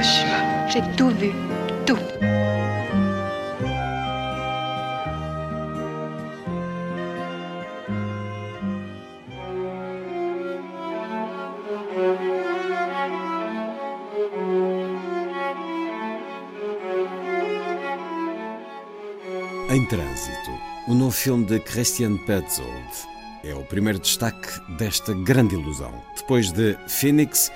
[0.00, 0.66] Hiroshima.
[0.68, 1.30] J'ai tout vu.
[1.84, 1.98] Tout.
[19.68, 20.50] Em Trânsito,
[20.88, 22.70] o novo filme de Christian Petzold
[23.44, 24.48] é o primeiro destaque
[24.78, 25.92] desta grande ilusão.
[26.16, 27.52] Depois de Phoenix,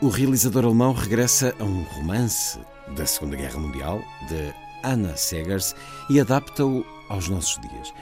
[0.00, 2.58] o realizador alemão regressa a um romance
[2.96, 4.54] da Segunda Guerra Mundial de
[4.84, 5.74] Anna Segers
[6.08, 7.92] e adapta-o aos nossos dias.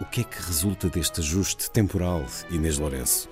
[0.00, 3.28] O que é que resulta deste ajuste temporal, Inês Lourenço?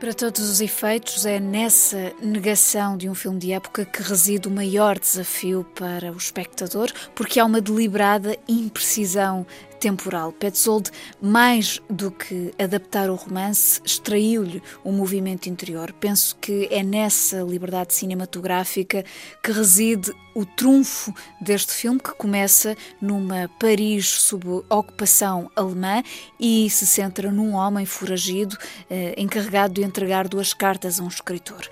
[0.00, 4.50] Para todos os efeitos, é nessa negação de um filme de época que reside o
[4.50, 9.44] maior desafio para o espectador, porque há uma deliberada imprecisão
[9.78, 10.32] temporal.
[10.32, 10.90] Petzold,
[11.20, 15.92] mais do que adaptar o romance, extraiu-lhe o movimento interior.
[15.92, 19.04] Penso que é nessa liberdade cinematográfica
[19.42, 26.02] que reside o trunfo deste filme, que começa numa Paris sob ocupação alemã
[26.38, 28.56] e se centra num homem foragido
[28.88, 31.68] eh, encarregado de entregar duas cartas a um escritor.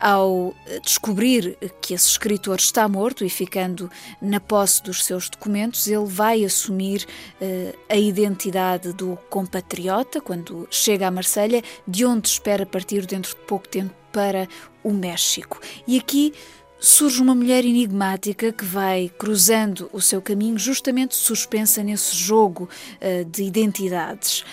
[0.00, 3.90] Ao descobrir que esse escritor está morto e ficando
[4.22, 7.04] na posse dos seus documentos, ele vai assumir
[7.40, 13.40] eh, a identidade do compatriota quando chega a Marselha, de onde espera partir dentro de
[13.42, 14.48] pouco tempo para
[14.84, 15.60] o México.
[15.86, 16.32] E aqui
[16.78, 22.68] surge uma mulher enigmática que vai cruzando o seu caminho, justamente suspensa nesse jogo
[23.00, 24.44] uh, de identidades.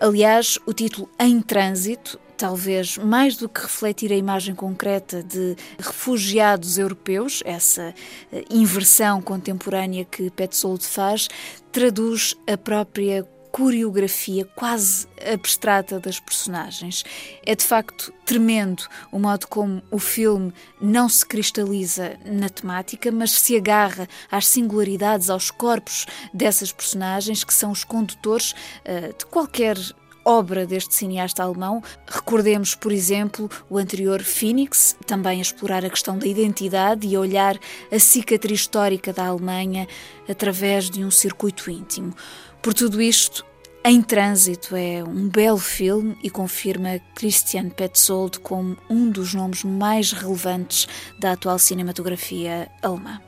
[0.00, 6.78] Aliás, o título Em Trânsito talvez mais do que refletir a imagem concreta de refugiados
[6.78, 7.92] europeus, essa
[8.32, 11.28] eh, inversão contemporânea que Petzold faz,
[11.72, 17.04] traduz a própria coreografia quase abstrata das personagens.
[17.44, 23.32] É de facto tremendo o modo como o filme não se cristaliza na temática, mas
[23.32, 29.76] se agarra às singularidades, aos corpos dessas personagens que são os condutores uh, de qualquer
[30.28, 31.82] obra deste cineasta alemão.
[32.06, 37.20] Recordemos, por exemplo, o anterior Phoenix, também a explorar a questão da identidade e a
[37.20, 37.58] olhar
[37.90, 39.88] a cicatriz histórica da Alemanha
[40.28, 42.14] através de um circuito íntimo.
[42.60, 43.46] Por tudo isto,
[43.84, 50.12] Em Trânsito é um belo filme e confirma Christian Petzold como um dos nomes mais
[50.12, 50.86] relevantes
[51.18, 53.27] da atual cinematografia alemã.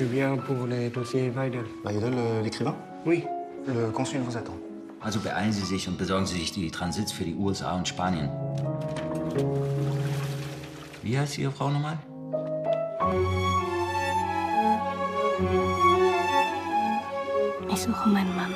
[0.00, 1.66] Je viens pour les dossiers Weidel.
[1.84, 2.74] Weidel, euh, l'écrivain
[3.04, 3.26] Oui.
[3.66, 4.56] Le consul vous attend.
[5.02, 8.30] Also beeilen Sie sich und besorgen Sie sich die Transits für die USA und Spanien.
[11.02, 11.98] Wie heißt Ihre Frau nochmal?
[17.68, 18.54] Ich suche meinen Mann.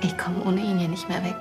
[0.00, 1.36] Ich komme ohne ihn hier nicht mehr weg.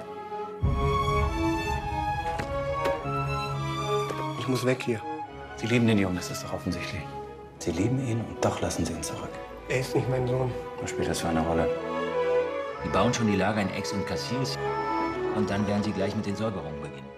[4.40, 5.00] Ich muss weg hier.
[5.56, 7.02] Sie lieben den Jungen, das ist doch offensichtlich.
[7.66, 9.32] Sie lieben ihn und doch lassen Sie ihn zurück.
[9.70, 10.52] Er ist nicht mein Sohn.
[10.80, 11.68] Was spielt das für eine Rolle?
[12.84, 14.56] Die bauen schon die Lager in Aix und Cassis.
[15.36, 17.10] Und dann werden sie gleich mit den Säuberungen beginnen.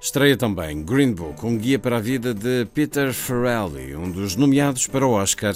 [0.00, 4.86] Estreia também Green Book, um guia para a vida de Peter Farrelly, um dos nomeados
[4.86, 5.54] para o Oscar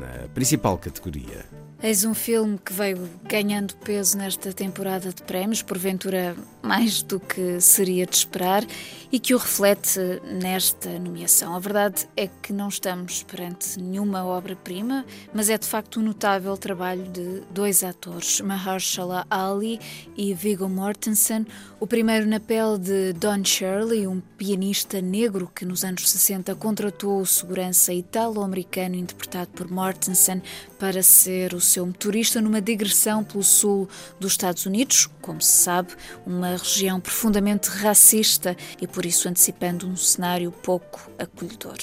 [0.00, 1.57] na principal categoria.
[1.80, 7.60] Eis um filme que veio ganhando peso nesta temporada de prémios, porventura mais do que
[7.60, 8.66] seria de esperar,
[9.12, 11.54] e que o reflete nesta nomeação.
[11.54, 16.56] A verdade é que não estamos perante nenhuma obra-prima, mas é de facto um notável
[16.56, 19.78] trabalho de dois atores, Mahershala Ali
[20.16, 21.46] e Viggo Mortensen,
[21.78, 27.20] o primeiro na pele de Don Shirley, um pianista negro que nos anos 60 contratou
[27.20, 30.42] o segurança italo-americano interpretado por Mortensen
[30.76, 33.88] para ser o seu motorista numa digressão pelo sul
[34.18, 35.92] dos Estados Unidos, como se sabe,
[36.26, 41.76] uma região profundamente racista e por isso antecipando um cenário pouco acolhedor.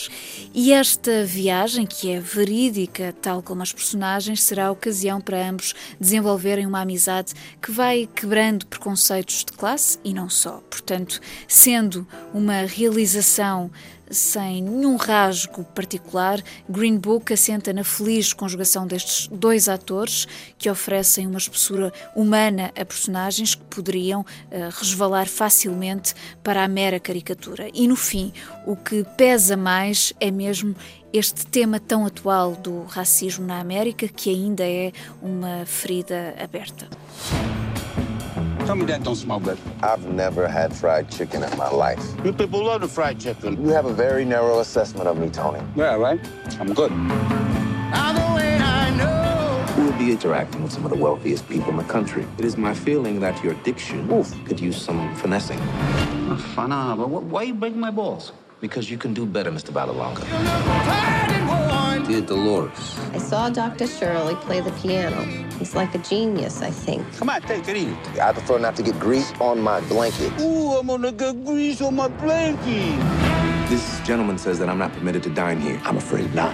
[0.53, 5.73] E esta viagem, que é verídica, tal como as personagens, será a ocasião para ambos
[5.99, 10.61] desenvolverem uma amizade que vai quebrando preconceitos de classe e não só.
[10.69, 13.71] Portanto, sendo uma realização
[14.09, 21.27] sem nenhum rasgo particular, Green Book assenta na feliz conjugação destes dois atores que oferecem
[21.27, 24.25] uma espessura humana a personagens que poderiam uh,
[24.77, 26.13] resvalar facilmente
[26.43, 27.69] para a mera caricatura.
[27.73, 28.31] E no fim,
[28.65, 30.75] o que pesa mais é mesmo
[31.11, 34.91] este tema tão atual do racismo na América, que ainda é
[35.21, 36.87] uma ferida aberta.
[38.65, 39.59] Tell me that don't smell good.
[39.83, 42.03] I've never had fried chicken in my life.
[42.25, 43.63] You people love the fried chicken.
[43.63, 45.61] You have a very narrow assessment of me, Tony.
[45.75, 46.19] Yeah, right?
[46.59, 46.91] I'm good.
[49.77, 52.25] You will be interacting with some of the wealthiest people in the country.
[52.39, 55.59] It is my feeling that your diction oof, could use some finessing.
[56.55, 58.31] Fana, but why are you breaking my balls?
[58.61, 59.71] Because you can do better, Mr.
[59.71, 61.34] Balalonga.
[62.07, 62.99] Dear Dolores.
[63.13, 63.87] I saw Dr.
[63.87, 65.23] Shirley play the piano.
[65.57, 67.01] He's like a genius, I think.
[67.17, 68.21] Come on, take it easy.
[68.21, 70.31] I prefer not to get grease on my blanket.
[70.39, 72.99] Ooh, I'm gonna get grease on my blanket.
[73.69, 75.81] This gentleman says that I'm not permitted to dine here.
[75.83, 76.53] I'm afraid not.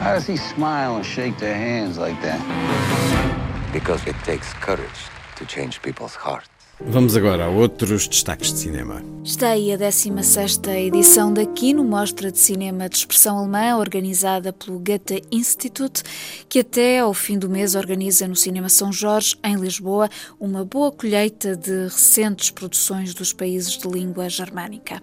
[0.00, 2.40] How does he smile and shake their hands like that?
[3.74, 4.88] Because it takes courage
[5.36, 6.53] to change people's hearts.
[6.80, 9.00] Vamos agora a outros destaques de cinema.
[9.22, 14.80] Está aí a 16 edição da Kino, mostra de cinema de expressão alemã, organizada pelo
[14.80, 16.02] Goethe Institute,
[16.48, 20.90] que até ao fim do mês organiza no Cinema São Jorge, em Lisboa, uma boa
[20.90, 25.00] colheita de recentes produções dos países de língua germânica.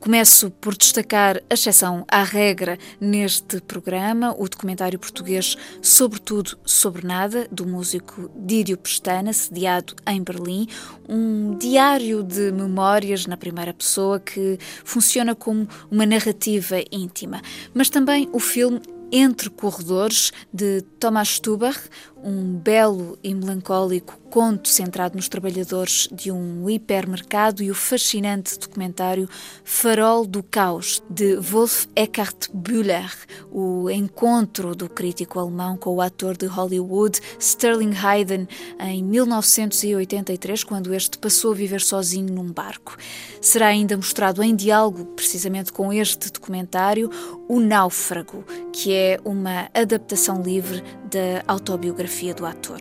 [0.00, 7.46] Começo por destacar a exceção à regra neste programa, o documentário português Sobretudo Sobre Nada,
[7.52, 10.66] do músico Dídio Pestana, sediado em Berlim,
[11.06, 17.42] um diário de memórias na primeira pessoa que funciona como uma narrativa íntima,
[17.74, 18.80] mas também o filme
[19.12, 21.78] entre Corredores, de Thomas Stubach,
[22.22, 29.28] um belo e melancólico conto centrado nos trabalhadores de um hipermercado e o fascinante documentário
[29.64, 33.10] Farol do Caos, de Wolf Eckhart Bühler,
[33.50, 38.46] o encontro do crítico alemão com o ator de Hollywood Sterling Hayden
[38.78, 42.96] em 1983, quando este passou a viver sozinho num barco.
[43.40, 47.10] Será ainda mostrado em diálogo, precisamente com este documentário,
[47.48, 52.80] O Náufrago, que é uma adaptação livre da autobiografia do ator.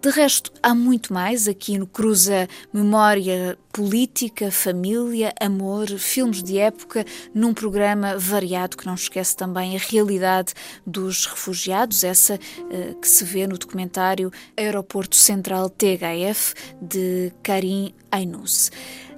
[0.00, 1.46] De resto, há muito mais.
[1.46, 7.04] Aqui no Cruza memória política, família, amor, filmes de época,
[7.34, 10.54] num programa variado que não esquece também a realidade
[10.86, 18.72] dos refugiados, essa uh, que se vê no documentário Aeroporto Central THF de Karim Ainous.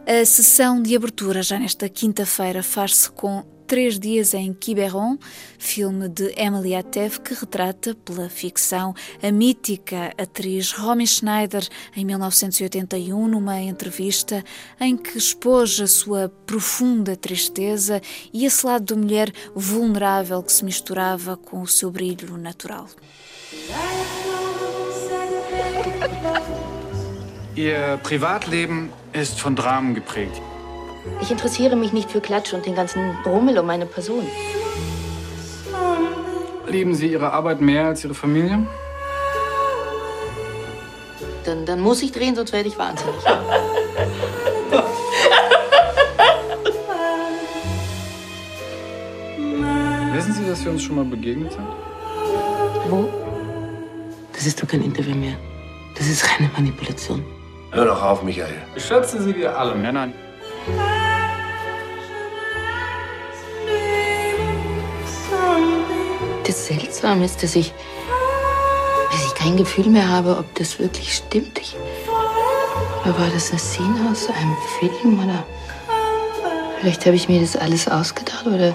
[0.05, 5.17] A sessão de abertura, já nesta quinta-feira, faz-se com Três Dias em Quiberon,
[5.59, 11.67] filme de Emily Attev que retrata, pela ficção, a mítica atriz Romy Schneider
[11.97, 14.45] em 1981, numa entrevista
[14.79, 20.67] em que expôs a sua profunda tristeza e esse lado da mulher vulnerável que se
[20.67, 22.91] misturava com o seu brilho natural.
[27.57, 30.52] Ihr Privatleben ist von Dramen geprägt.
[31.21, 34.27] Ich interessiere mich nicht für Klatsch und den ganzen Brummel um meine Person.
[36.69, 38.67] Lieben Sie Ihre Arbeit mehr als Ihre Familie?
[41.45, 43.15] Dann, dann muss ich drehen, sonst werde ich wahnsinnig.
[50.13, 51.67] Wissen Sie, dass wir uns schon mal begegnet sind?
[52.89, 53.09] Wo?
[54.33, 55.37] Das ist doch kein Interview mehr.
[55.97, 57.25] Das ist reine Manipulation.
[57.73, 58.55] Hör doch auf, Michael.
[58.77, 60.09] Ich schätze Sie wie alle Männer.
[66.53, 67.73] Das Seltsame ist, dass ich,
[69.11, 71.59] dass ich kein Gefühl mehr habe, ob das wirklich stimmt.
[71.59, 71.75] Ich,
[73.07, 75.47] war das eine Szene aus einem Film oder
[76.79, 78.75] vielleicht habe ich mir das alles ausgedacht oder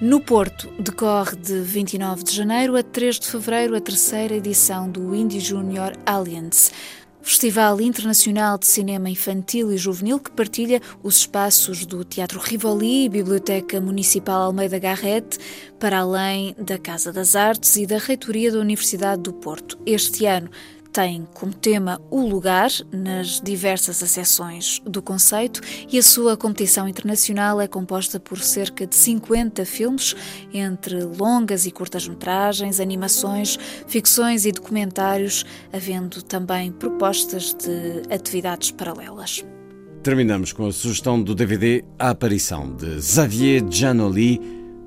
[0.00, 5.14] No Porto, decorre de 29 de janeiro a 3 de fevereiro a terceira edição do
[5.14, 6.72] Indie Junior Alliance.
[7.22, 13.08] Festival Internacional de Cinema Infantil e Juvenil que partilha os espaços do Teatro Rivoli e
[13.08, 15.38] Biblioteca Municipal Almeida Garrett,
[15.78, 19.78] para além da Casa das Artes e da Reitoria da Universidade do Porto.
[19.86, 20.50] Este ano
[20.92, 27.60] tem como tema o lugar nas diversas acessões do conceito e a sua competição internacional
[27.60, 30.14] é composta por cerca de 50 filmes,
[30.52, 33.58] entre longas e curtas-metragens, animações,
[33.88, 39.44] ficções e documentários, havendo também propostas de atividades paralelas.
[40.02, 44.40] Terminamos com a sugestão do DVD A Aparição, de Xavier Giannoli,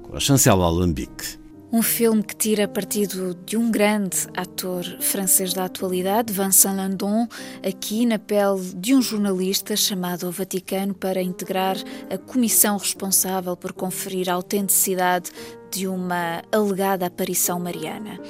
[0.03, 1.44] com a chancela Alambique.
[1.75, 7.27] Um filme que tira partido de um grande ator francês da atualidade, Vincent Landon,
[7.67, 11.75] aqui na pele de um jornalista chamado ao Vaticano para integrar
[12.09, 15.31] a comissão responsável por conferir a autenticidade
[15.69, 18.21] de uma alegada aparição mariana.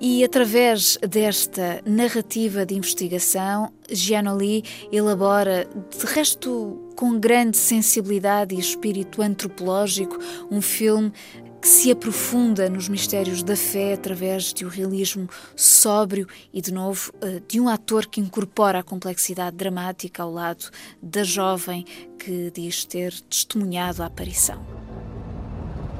[0.00, 5.68] E através desta narrativa de investigação, Gianoli elabora,
[5.98, 10.16] de resto com grande sensibilidade e espírito antropológico,
[10.48, 11.12] um filme
[11.60, 17.12] que se aprofunda nos mistérios da fé através de um realismo sóbrio e, de novo,
[17.20, 20.70] eh, de um ator que incorpora a complexidade dramática ao lado
[21.02, 21.84] da jovem
[22.18, 24.60] que diz ter testemunhado a aparição.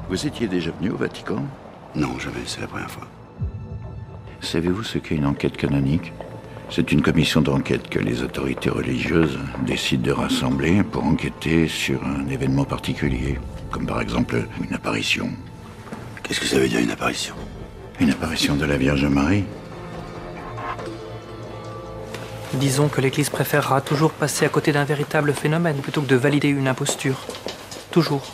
[0.09, 1.45] Vous étiez déjà venu au Vatican
[1.93, 3.07] Non, jamais, c'est la première fois.
[4.41, 6.13] Savez-vous ce qu'est une enquête canonique
[6.71, 12.27] C'est une commission d'enquête que les autorités religieuses décident de rassembler pour enquêter sur un
[12.27, 13.39] événement particulier,
[13.71, 15.29] comme par exemple une apparition.
[16.29, 17.33] Qu'est-ce que ça veut dire une apparition?
[17.99, 19.45] Une apparition de la Vierge Marie
[22.53, 26.49] Disons que l'Église préférera toujours passer à côté d'un véritable phénomène plutôt que de valider
[26.49, 27.25] une imposture.
[27.89, 28.31] Toujours.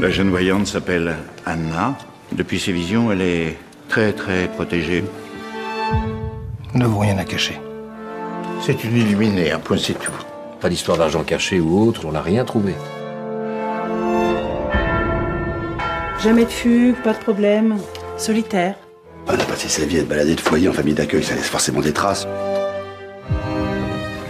[0.00, 1.14] La jeune voyante s'appelle
[1.46, 1.96] Anna.
[2.32, 5.04] Depuis ses visions, elle est très très protégée.
[6.74, 7.60] Nous n'avons rien à cacher.
[8.60, 10.10] C'est une illuminée, un point c'est tout.
[10.60, 12.74] Pas d'histoire d'argent caché ou autre, on n'a rien trouvé.
[16.22, 17.76] Jamais de fugue, pas de problème.
[18.16, 18.74] Solitaire.
[19.28, 21.48] Elle a passé sa vie à être baladée de foyer en famille d'accueil, ça laisse
[21.48, 22.26] forcément des traces.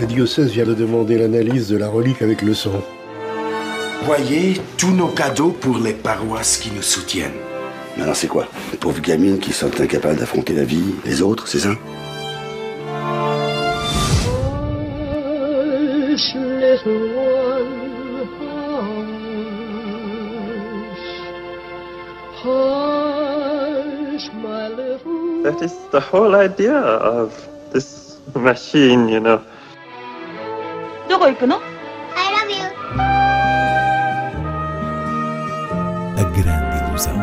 [0.01, 2.83] Le diocèse vient de demander l'analyse de la relique avec le sang.
[4.05, 7.33] Voyez tous nos cadeaux pour les paroisses qui nous soutiennent.
[7.97, 8.47] Maintenant, c'est quoi?
[8.71, 11.71] Les pauvres gamines qui sont incapables d'affronter la vie, les autres, c'est ça?
[25.44, 27.34] That is the whole idea of
[27.74, 29.42] this machine, you know.
[31.10, 31.60] どこ行くの
[32.16, 32.64] I love you.
[36.16, 37.14] A grande ilusão.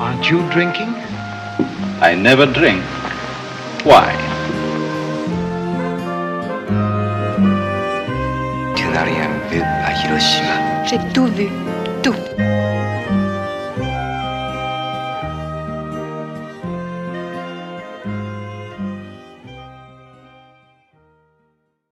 [0.00, 0.94] Aren't you drinking?
[2.00, 2.82] I never drink.
[3.84, 4.27] Why?
[10.19, 11.47] J'ai tout vu.
[12.03, 12.13] Tout.